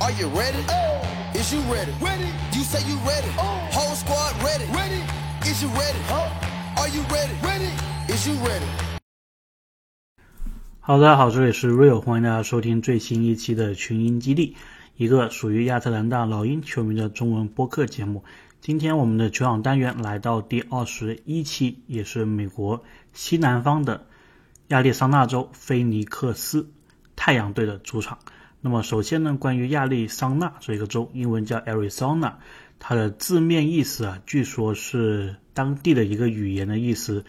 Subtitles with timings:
[0.00, 0.64] Are you ready?
[0.68, 1.02] Oh.
[1.34, 1.90] Is you ready?
[2.00, 2.30] Ready.
[2.52, 3.28] You say you ready.
[3.72, 4.64] Whole squad ready.
[4.70, 5.02] Ready.
[5.42, 5.98] Is you ready?
[6.76, 7.34] Are you ready?
[7.42, 7.72] Ready.
[8.06, 8.64] Is you ready?
[10.78, 14.56] 好，大家好，这里是 Real，欢迎大家收听最新一期的群英基地，
[14.96, 18.22] 一个属于亚特兰大老鹰球迷的中文播客节目。
[18.60, 24.06] 今天我们的球场单元来到第二十一期，也是美国西南方的
[24.68, 26.70] 亚利桑那州菲尼克斯
[27.16, 28.18] 太阳队的主场。
[28.60, 32.34] 那么首先呢，关于亚利桑那这个州，英文叫 Arizona，
[32.78, 37.24] 它的字面意思啊，据说是当地的一个语言的意思，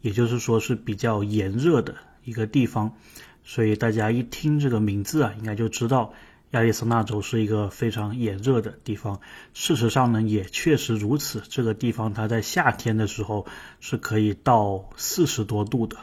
[0.00, 1.94] 也就是说是比较炎热的。
[2.24, 2.94] 一个地方，
[3.42, 6.14] 所以大家一听这个名字啊，应该就知道
[6.52, 9.20] 亚利桑那州是一个非常炎热的地方。
[9.54, 11.42] 事实上呢，也确实如此。
[11.48, 13.46] 这个地方它在夏天的时候
[13.80, 15.96] 是可以到四十多度的，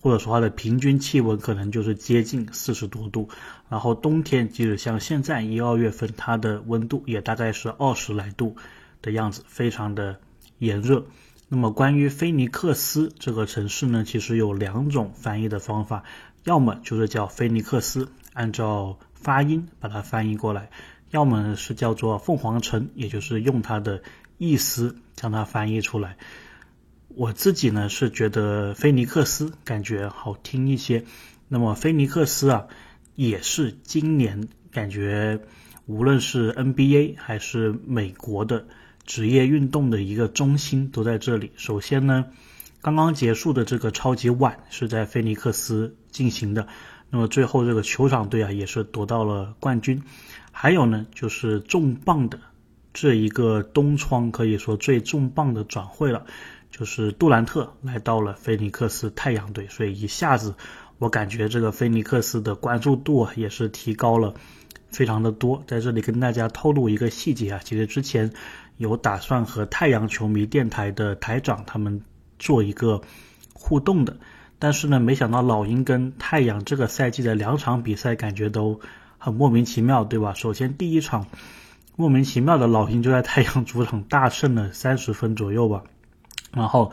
[0.00, 3.28] 或者说它的平均气温可能就是接近四十多度。
[3.68, 8.56] 然后冬天，即使像现在一二月份，它的温度也大概是二十来度
[9.02, 10.18] 的样子，非常的
[10.58, 11.04] 炎热。
[11.48, 16.04] 那么关于菲尼克斯这个城市呢，其实有两种翻译的方法，
[16.44, 20.70] 要么就是叫菲尼克斯，按照发音把它翻译过来；
[21.10, 24.00] 要么是叫做凤凰城，也就是用它的
[24.38, 26.16] 意思将它翻译出来。
[27.16, 31.04] 我自己呢是觉得菲尼克斯感觉好听一些。
[31.48, 32.66] 那么菲尼克斯啊，
[33.14, 35.40] 也是今年感觉
[35.86, 38.66] 无论是 NBA 还是美国的。
[39.06, 41.50] 职业运动的一个中心都在这里。
[41.56, 42.26] 首先呢，
[42.80, 46.68] 刚刚结束的这个超级碗是在菲尼克斯进行的，
[47.08, 50.00] 那么最后这个酋长队啊也是夺到了冠军。
[50.52, 52.38] 还有呢，就是重磅的
[52.92, 56.24] 这一个东窗可以说最重磅的转会了，
[56.70, 60.54] 就是杜兰特来到了菲尼克斯太阳队，所以一下子
[60.98, 64.34] 我感觉这个菲尼克斯的关注度也是提高了
[64.90, 65.62] 非常的多。
[65.66, 68.32] 在这里跟大家透露一个细节啊，其实之前。
[68.80, 72.00] 有打算和太阳球迷电台的台长他们
[72.38, 73.02] 做一个
[73.52, 74.16] 互动的，
[74.58, 78.80] 但是呢，没想到老鹰跟太阳这个赛季的两场比赛感觉都
[79.18, 80.32] 很莫名其妙，对吧？
[80.32, 81.26] 首先第一场
[81.94, 85.84] 莫名其妙的老鹰就在太阳主场大胜了三十分左右吧，
[86.52, 86.92] 然后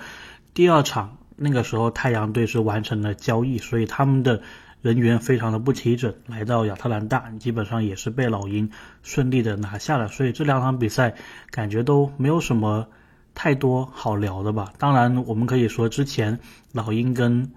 [0.54, 4.42] 第二场那个时候太阳队是完成了交易，所以他们的。
[4.80, 8.70] 人员非常的不齐整，来到亚特兰大，基本上也是被老鹰
[9.02, 10.08] 顺利的拿下了。
[10.08, 11.16] 所以这两场比赛
[11.50, 12.88] 感觉都没有什么
[13.34, 14.72] 太多好聊的吧。
[14.78, 16.40] 当然，我们可以说之前
[16.72, 17.52] 老鹰跟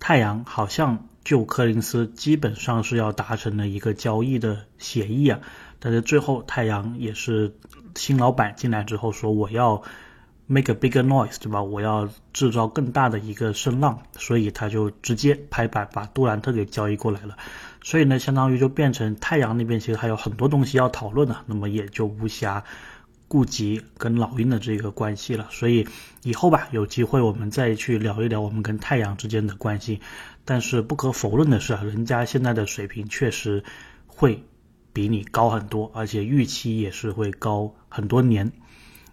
[0.00, 5.40] 太阳好像就柯林斯基本上是要达成了一个交易的协议啊，
[5.78, 7.56] 但是最后太阳也是
[7.94, 9.84] 新老板进来之后说我要。
[10.46, 11.62] Make a bigger noise，对吧？
[11.62, 17.36] 我要制造更大的一个声浪，所以他就直接拍板把杜兰特给交易过来了。
[17.82, 22.62] 所以呢，相当于就变成太阳那边其实还有很多东西要讨论的，那么也就无暇
[23.28, 25.48] 顾及跟老鹰的这个关系了。
[25.50, 25.86] 所以
[26.22, 30.00] 以后吧，有机会我们再去聊一聊我们跟太阳之间的关系。
[30.44, 33.62] 但是不可否认的是啊，人家现在的水平确实
[34.06, 34.44] 会
[34.92, 38.52] 比你高很多，而且预期也是会高很多年。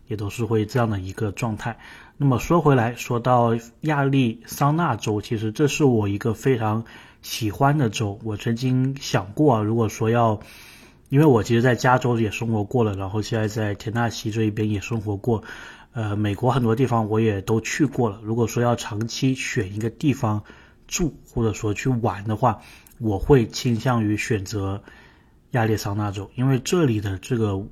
[0.10, 1.78] 也都是会这样的一个状态。
[2.18, 6.84] 那么说回来，说到亚利桑那州，其实这是我一个非常
[7.22, 8.20] 喜欢的州。
[8.26, 10.42] 我曾经想过啊，如果说要，
[11.08, 15.44] 因为我其实在加州也生活过了，然后现在在田纳西这一边也生活过，
[15.94, 18.20] 呃，美国很多地方我也都去过了。
[18.22, 20.44] 如果说要长期选一个地方
[20.88, 22.60] 住，或者说去玩的话，
[23.00, 24.82] 我会倾向于选择
[25.52, 27.64] 亚利桑那州，因为这里的这个。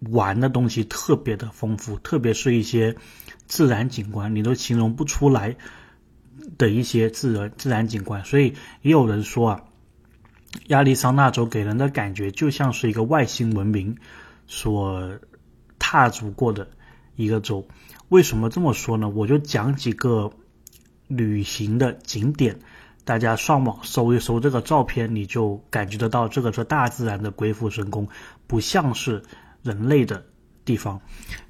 [0.00, 2.94] 玩的东西特别的丰富，特别是一些
[3.46, 5.56] 自然景观，你都形容不出来
[6.56, 8.24] 的一些自然自然景观。
[8.24, 9.64] 所以也有人说啊，
[10.68, 13.96] 亚利桑那州给人的感觉就像是一个外星文明
[14.46, 15.18] 所
[15.80, 16.68] 踏足过的
[17.16, 17.66] 一个州。
[18.08, 19.08] 为什么这么说呢？
[19.08, 20.30] 我就讲几个
[21.08, 22.56] 旅行的景点，
[23.04, 28.06] 大家上网搜一搜这个照片，你就感觉得到这个是大自然的鬼斧神工，
[28.46, 29.20] 不像是。
[29.62, 30.24] 人类的
[30.64, 31.00] 地方，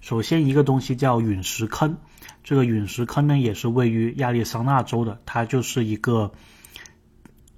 [0.00, 1.96] 首先一个东西叫陨石坑，
[2.44, 6.32] 这个陨石坑呢也是位于亚利桑那州的，它就是一个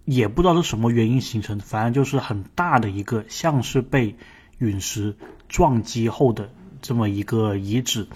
[0.05, 4.17] 也不知道是什么原因形成的，反正就是很大的一个像是被
[4.58, 5.17] 陨石
[5.49, 6.50] 撞击后的
[6.82, 8.06] 这么一个遗址。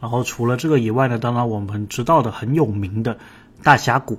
[0.00, 3.18] 然后除了这个以外呢，当然我们知道的很有名的
[3.62, 4.18] 大峡谷，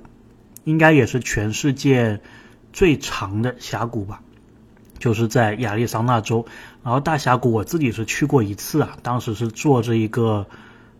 [0.64, 2.20] 应该也是全世界
[2.72, 4.22] 最长的峡谷吧。
[4.98, 6.46] 就是在亚利桑那州，
[6.88, 10.46] 然后大峡谷我自己是去过一次啊，当时是坐着一个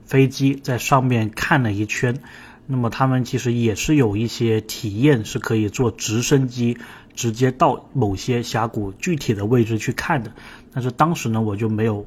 [0.05, 2.21] 飞机在上面看了一圈。
[2.67, 6.77] 那么他们其实也是有一些体验是可以坐直升机
[7.15, 10.33] 直接到某些峡谷具体的位置去看的。
[10.75, 12.05] 但是当时呢，我就没有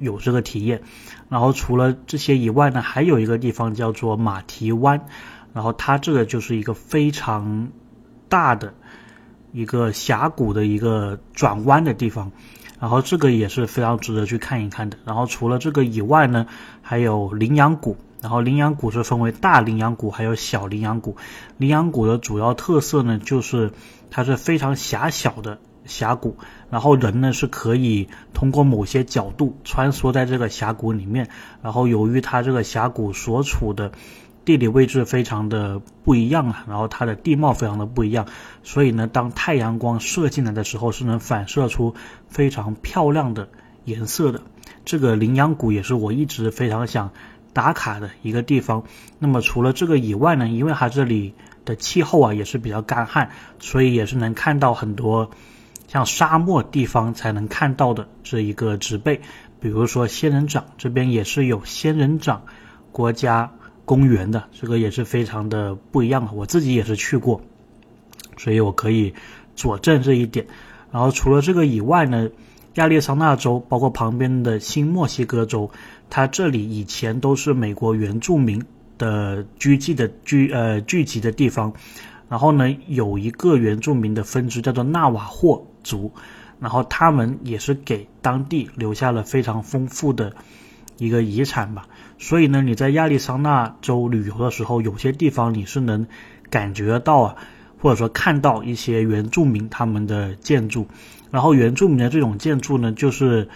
[0.00, 0.82] 有这个体验。
[1.28, 5.06] 然后除了这些以外呢，还有一个地方叫做马蹄湾，
[5.52, 7.68] 然后它这个就是一个非常
[8.28, 8.74] 大的
[9.52, 12.32] 一个峡谷的一个转弯的地方。
[12.82, 14.98] 然后这个也是非常值得去看一看的。
[15.04, 16.48] 然后除了这个以外呢，
[16.82, 17.96] 还有羚羊谷。
[18.20, 21.16] 然后羚羊谷是分为大羚羊谷还有小羚羊谷。
[21.58, 23.70] 羚羊谷的主要特色呢，就是
[24.10, 26.36] 它是非常狭小的峡谷，
[26.70, 31.28] 然后人呢是可以通过某些角度穿梭在这个峡谷里面。
[31.62, 33.92] 然后由于它这个峡谷所处的
[34.44, 38.26] 地理位置非常的不一样啊，然后它的地貌非常的不一样，
[38.62, 41.94] 所以呢，当太阳光射进来的时候，是能反射出
[42.28, 43.48] 非常漂亮的
[43.84, 44.40] 颜色的。
[44.84, 47.12] 这个羚羊谷也是我一直非常想
[47.52, 48.82] 打卡的一个地方。
[49.20, 51.34] 那么除了这个以外呢，因为它这里
[51.64, 53.30] 的气候啊也是比较干旱，
[53.60, 55.30] 所以也是能看到很多
[55.86, 59.20] 像沙漠地方才能看到的这一个植被，
[59.60, 62.42] 比如说仙人掌，这边也是有仙人掌
[62.90, 63.52] 国家。
[63.84, 67.40] 公园的这个也是非常的不一样的，我自己也是去过，
[68.36, 69.12] 所以我可以
[69.56, 70.46] 佐证这一点。
[70.90, 72.28] 然后除了这个以外呢，
[72.74, 75.70] 亚利桑那州包括旁边的新墨西哥州，
[76.10, 78.62] 它这里以前都是美国原住民
[78.98, 81.72] 的聚集的聚呃聚集的地方。
[82.28, 86.10] 然后呢，有一个原住民的分支叫做纳瓦霍族，
[86.60, 90.34] 然后他们也是给当地留下了非常丰富的
[90.96, 91.86] 一个遗产吧。
[92.22, 96.06] 所以呢，你在亚利桑那州旅游的时候，有些地方你是能
[96.50, 97.36] 感觉到啊，
[97.80, 100.86] 或者说看到一些原住民他们的建筑。
[101.32, 103.48] 然后原住民的这种建筑呢，就是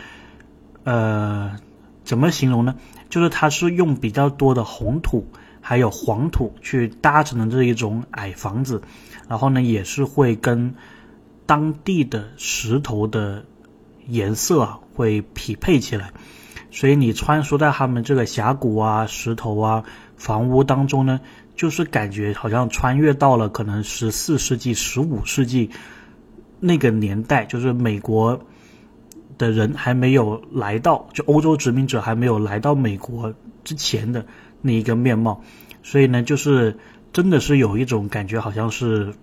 [0.83, 1.57] 呃，
[2.03, 2.75] 怎么形容呢？
[3.09, 5.29] 就是它是用比较多的红土
[5.61, 8.83] 还有黄土去搭成的这一种矮房子，
[9.29, 10.75] 然后呢，也是会跟
[11.47, 13.45] 当地的石头的
[14.09, 16.11] 颜色啊会匹配起来。
[16.77, 19.83] 所以你穿梭在他们这个峡谷啊、石头啊、
[20.19, 21.19] 房屋当中呢，
[21.55, 25.71] 就是感觉好像穿越到了可能十四世纪、十五世纪
[26.61, 28.39] 那个年代，就是美国
[29.39, 33.33] 的人还没有来到，就欧洲殖民者还没有来到美国
[33.65, 34.27] 之前的
[34.61, 35.43] 那一个面貌。
[35.83, 36.77] 所以呢，就是
[37.11, 39.15] 真的是有一种感觉，好像是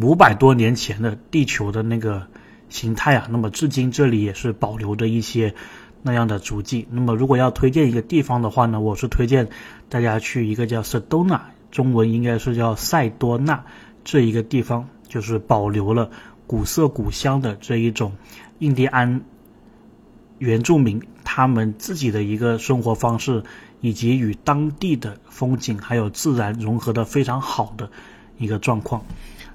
[0.00, 2.24] 五百多年前的地球的那个
[2.68, 3.26] 形态啊。
[3.32, 5.52] 那么至今这里也是保留着一些。
[6.02, 6.86] 那样的足迹。
[6.90, 9.48] 那么，如果要推荐一个地方的话呢，我是推荐
[9.88, 11.40] 大家去一个叫 Sedona，
[11.70, 13.64] 中文应该是叫塞多纳
[14.04, 16.10] 这一个地方，就是保留了
[16.46, 18.12] 古色古香的这一种
[18.58, 19.22] 印第安
[20.38, 23.42] 原住民他们自己的一个生活方式，
[23.80, 27.90] 以及与当地的风景还有自然融合的非常好的
[28.38, 29.04] 一个状况。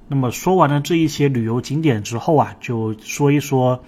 [0.07, 3.83] 那么说完了这一些旅游景点之后啊，就说一说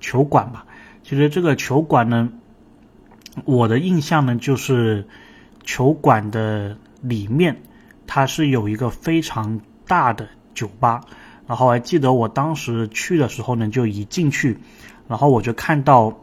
[0.00, 0.66] 球馆吧。
[1.08, 2.28] 其实这个球馆呢，
[3.46, 5.08] 我的印象呢就是
[5.64, 7.62] 球馆的里面
[8.06, 11.00] 它是有一个非常大的酒吧，
[11.46, 14.58] 然后还记得我当时去的时候呢，就一进去，
[15.08, 16.14] 然后我就看到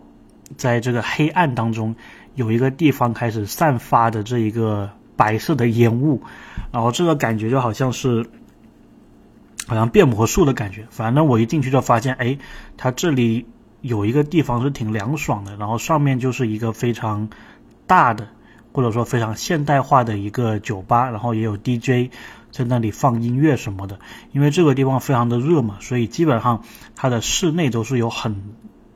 [0.56, 1.96] 在这个黑暗当中
[2.36, 6.22] 有一个地方开始散发的这一个白色的烟雾，
[6.72, 8.24] 然后这个感觉就好像是
[9.66, 10.86] 好像变魔术的感觉。
[10.92, 12.38] 反正我一进去就发现，哎，
[12.78, 13.48] 它这里。
[13.86, 17.30] 有一个地方是挺凉爽的，然后上面就是一个非常
[17.86, 18.28] 大的，
[18.74, 22.12] 或者说非常现代化的一个酒吧，然后也有 DJ
[22.50, 24.00] 在那里放音乐什么的。
[24.32, 26.64] 因为这个地方非常的热嘛，所以基本上
[26.96, 28.56] 它的室内都是有很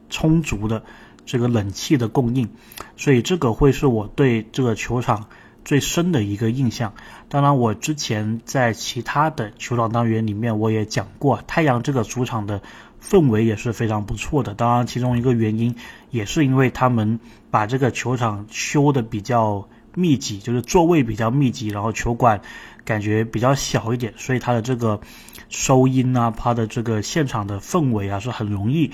[0.09, 0.81] 充足的
[1.23, 2.49] 这个冷气的供应，
[2.97, 5.27] 所以这个会是我对这个球场
[5.63, 6.93] 最深的一个印象。
[7.27, 12.63] 当然，我之前在其他的球场单元里面我也讲过，太阳这个主场的。
[13.01, 15.75] 氛围也是非常不错的，当然其中一个原因
[16.09, 22.41] 也是因为他们把这个球场修的比较密集，就是座位比较密集，然后球馆
[22.83, 24.99] 感觉比较小一点，所以它的这个
[25.47, 28.91] 收音啊，它的这个现场的氛围啊是很容易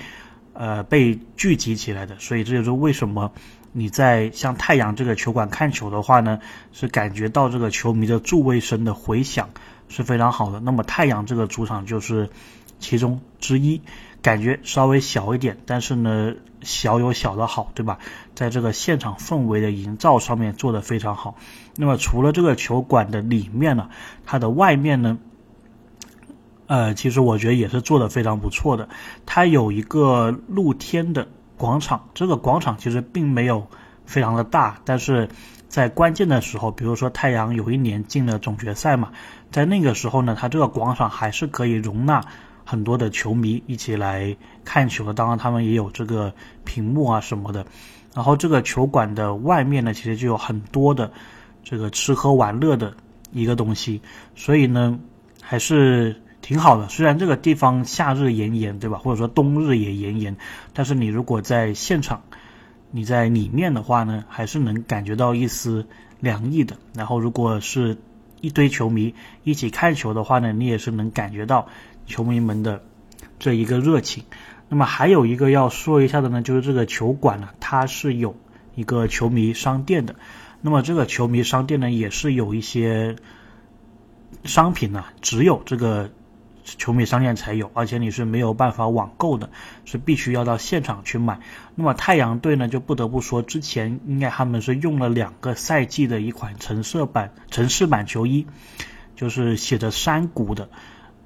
[0.52, 3.32] 呃被聚集起来的，所以这就是为什么
[3.72, 6.38] 你在像太阳这个球馆看球的话呢，
[6.72, 9.50] 是感觉到这个球迷的助威声的回响
[9.88, 10.60] 是非常好的。
[10.60, 12.30] 那么太阳这个主场就是。
[12.78, 13.80] 其中之一，
[14.22, 17.98] 感觉稍微小一点，但是呢，小有小的好，对吧？
[18.34, 21.36] 在这个现场氛围的营造上面做得非常好。
[21.76, 23.88] 那么除了这个球馆的里面呢，
[24.24, 25.18] 它的外面呢，
[26.66, 28.88] 呃，其实我觉得也是做得非常不错的。
[29.24, 33.68] 它有一个露天的广场，这个广场其实并没有
[34.04, 35.28] 非常的大，但是
[35.68, 39.12] 在关键的时候，比如说太阳有一年进了总决赛嘛，
[39.50, 42.22] 在那个时候呢，它这个广场还是可以容纳。
[42.66, 47.64] 很多的球迷一起来看球的，当然他们也有这个屏幕啊什么的。
[48.12, 51.12] 然后这个球馆的外面呢，其实就有很多的
[51.62, 52.94] 这个吃喝玩乐的
[53.30, 54.00] 一个东西，
[54.34, 54.98] 所以呢
[55.40, 56.88] 还是挺好的。
[56.88, 58.98] 虽然这个地方夏日炎炎，对吧？
[58.98, 60.36] 或者说冬日也炎炎，
[60.72, 62.22] 但是你如果在现场，
[62.90, 65.86] 你在里面的话呢，还是能感觉到一丝
[66.18, 66.76] 凉意的。
[66.94, 67.96] 然后如果是
[68.40, 71.68] 一堆球迷一起看球的话呢，你也是能感觉到
[72.06, 72.82] 球迷们的
[73.38, 74.24] 这一个热情。
[74.68, 78.34] 那么还有一个要说一下的呢，就是这个球馆呢，它是有
[78.74, 80.16] 一个球迷商店的。
[80.60, 83.16] 那么这个球迷商店呢，也是有一些
[84.44, 86.10] 商品呢，只有这个
[86.64, 89.50] 球迷商店才有，而且你是没有办法网购的，
[89.84, 91.38] 是必须要到现场去买。
[91.76, 98.46] 那么太阳队呢，就不得不说，之前应该他们是用了两个赛季的一款橙色版、城市版球衣，
[99.14, 100.68] 就是写着山谷的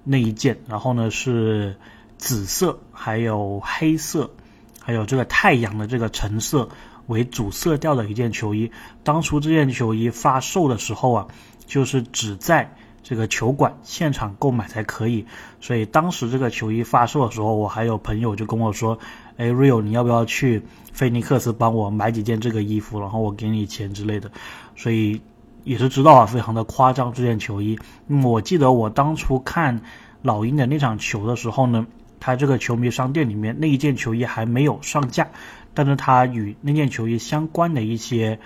[0.04, 1.76] 那一件，然后呢是。
[2.22, 4.30] 紫色，还有黑色，
[4.78, 6.68] 还有这个太阳的这个橙色
[7.06, 8.70] 为主色调的一件球衣。
[9.02, 11.28] 当初这件球衣发售的时候啊，
[11.64, 15.24] 就是只在这个球馆现场购买才可以。
[15.62, 18.98] 所以当时这个球衣发售的时候，我还有朋友就跟我说
[19.38, 24.30] ：“哎，Rio，你要不要去菲尼克斯帮我买几件这个衣服，然后我给你钱之类的。”
[24.76, 25.22] 所以
[25.64, 27.78] 也是知道啊，非常的夸张这件球衣。
[28.06, 29.80] 那么我记得我当初看
[30.22, 31.86] 老鹰的那场球的时候呢。
[32.22, 35.30] 他这个球迷商店里面那一件球衣还没有上架，
[35.72, 38.40] 但是他与那件球衣相关的一些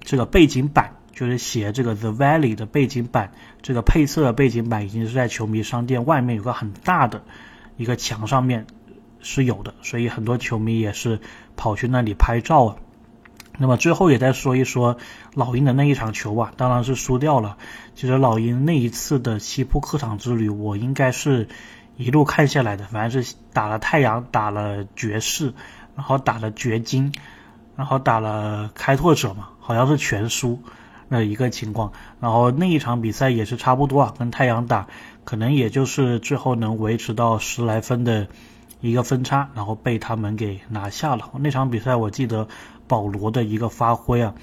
[0.00, 7.22] 这个背景板，就是写这个 The Valley 的背景板，这个配色的背景板已经是在球迷商店外面有个很大的
[7.76, 8.66] 一个墙上面
[9.20, 11.20] 是有的，所以很多球迷也是
[11.56, 12.76] 跑去那里拍照啊。
[13.58, 14.96] 那么最后也再说一说
[15.34, 17.56] 老鹰的那一场球吧，当然是输掉了。
[17.94, 21.48] 其实老鹰那一次的西部客场之旅，我应该是。
[21.96, 25.54] 一路看下来的，反正是打了太阳，打了爵士，
[25.94, 27.12] 然后打了掘金，
[27.76, 30.58] 然后打了开拓者嘛，好像是全输
[31.08, 31.92] 那一个情况。
[32.18, 34.88] 然后那一场比赛也是差不多啊，跟太阳打，
[35.22, 38.26] 可能也就是最后能维持到十来分的
[38.80, 41.30] 一个分差，然后被他们给拿下了。
[41.38, 42.48] 那场比赛我记得
[42.86, 44.34] 保罗的一个发挥啊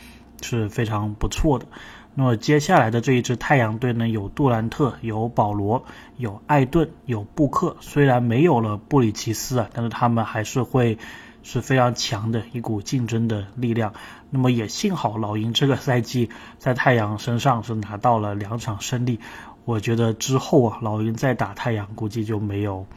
[0.42, 1.66] 是非常不错的。
[2.14, 5.86] 那么接下来的这一支太阳队呢，有杜兰特，有保罗，
[6.18, 7.78] 有艾顿，有布克。
[7.80, 10.98] 虽然没有了布里奇斯啊，但是他们还是会
[11.42, 13.94] 是非常强的一股竞争的力量。
[14.30, 16.30] 那么也幸好老鹰这个赛季
[16.60, 19.22] 在太阳身上是拿到了两场胜利。
[19.64, 22.88] 我觉得之后啊，老鹰再打太阳估计就没有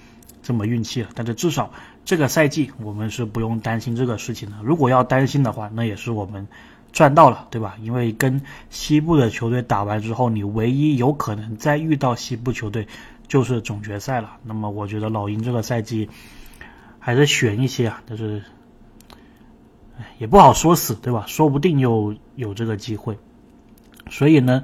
[0.44, 1.08] 这么运气了。
[1.16, 1.72] 但是至少
[2.04, 4.56] 这个赛季我们是不用担心这个事情的。
[4.62, 6.46] 如果要担心的话，那也是我们。
[6.92, 7.74] 赚到了，对吧？
[7.82, 12.86] 因为跟西部的球队打完之后，你唯一有可能再遇到西部球队
[13.26, 14.36] 就是总决赛了。
[14.44, 16.08] 那么我觉得老鹰这个赛季
[17.00, 18.44] 还是悬一些啊，但是
[20.18, 21.24] 也不好说死，对吧？
[21.26, 23.18] 说不定又有这个机会。
[24.08, 24.62] 所以呢，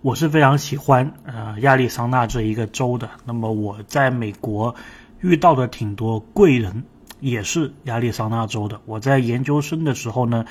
[0.00, 3.10] 我是非常喜欢呃亚利桑那这一个州的。
[3.26, 4.74] 那么我在美国
[5.20, 6.84] 遇到的挺多贵人，
[7.20, 8.80] 也是亚利桑那州的。
[8.86, 10.44] 我在研究生的时候呢。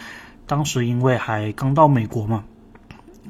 [0.48, 2.44] 当时因为还刚到美国嘛，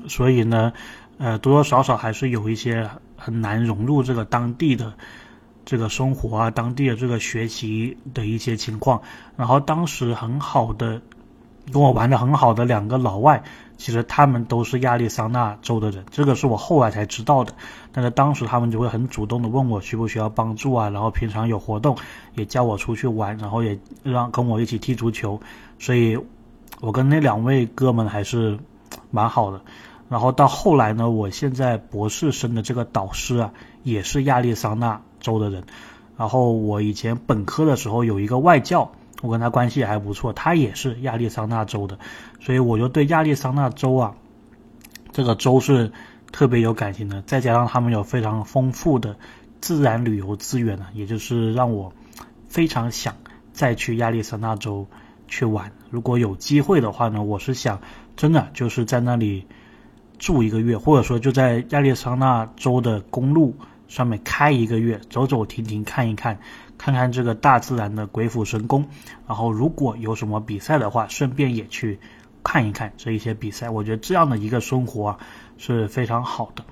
[0.05, 0.73] 所以呢，
[1.17, 4.93] 呃，多多少少还是有一些很难融入这个当地的
[5.63, 9.01] 这个生活啊，当地的这个学习的一些情况。
[9.37, 11.01] 然后当时很好的
[11.71, 13.43] 跟我玩的很好的两个老外，
[13.77, 17.53] 其实他们都是亚利桑那州的人，这个是我后来才知道的。
[17.91, 21.97] 但是当时他们就会很主动的问我需不需要帮助啊，然后平常有活动
[22.35, 25.39] 也叫我出去玩，然后也让跟我一起踢足球，
[25.79, 26.17] 所以。
[26.81, 28.59] 我跟那两位哥们还是
[29.09, 29.61] 蛮好的，
[30.09, 35.63] 然后到后来呢，我现在博士生的这个导师啊，也是亚利桑那州的人，
[36.17, 38.91] 然后我以前本科的时候有一个外教，
[39.25, 41.97] 我跟他关系还不错，他也是亚利桑那州的，
[42.39, 44.15] 所以我就对亚利桑那州啊，
[45.11, 45.91] 这个州是
[46.31, 49.17] 特别有感情的，再加上他们有非常丰富的
[49.59, 51.93] 自然旅游资源呢，也就是让我
[52.47, 53.15] 非常想
[53.51, 54.87] 再去亚利桑那州。
[55.27, 57.81] 去玩，如果有机会的话呢，我是想
[58.15, 59.47] 真的就是在那里
[60.19, 63.55] 住一个月，或者说就在亚利桑那州的公路
[63.87, 66.39] 上面开一个月，走走停停看一看，
[66.77, 68.85] 看看这个大自然的鬼斧神工。
[69.27, 71.99] 然后如果有什么比赛的话，顺便也去
[72.43, 73.69] 看一看这一些比赛。
[73.69, 75.19] 我觉得这样的一个生活啊
[75.57, 76.63] 是非常好的。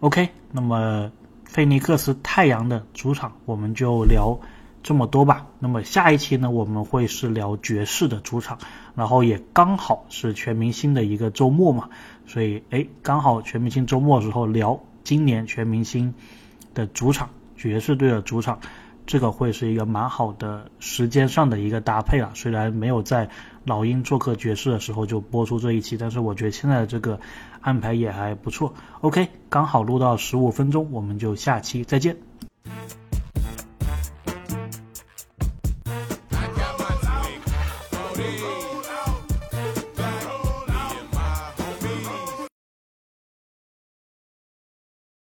[0.00, 1.10] OK，那么
[1.44, 4.38] 菲尼克斯太阳的主场我们就聊。
[4.80, 8.58] 这么多吧，那么下一期呢，我们会是聊爵士的主场，
[8.94, 11.90] 然后也刚好是全明星的一个周末嘛，
[12.26, 16.14] 所以哎，刚好全明星周末的时候聊今年全明星
[16.78, 18.60] 的主场爵士队的主场，
[19.04, 22.30] 这个会是一个蛮好的时间上的一个搭配啊。
[22.34, 23.28] 虽然没有在
[23.64, 27.18] 老鹰做客爵士的时候就播出这一期，但是我觉得现在的这个
[27.60, 28.72] 安排也还不错。
[29.00, 32.16] OK，刚好录到十五分钟，我们就下期再见。